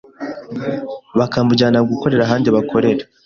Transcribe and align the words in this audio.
bakamujyana 1.19 1.79
gukorera 1.89 2.21
ahandi 2.25 2.47
bakorera 2.55 3.03